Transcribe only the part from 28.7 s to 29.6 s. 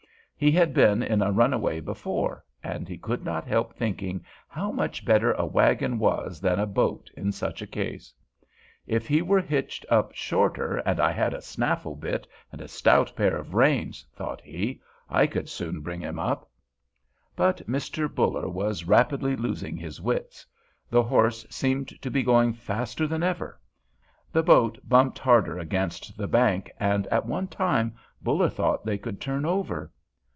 they could turn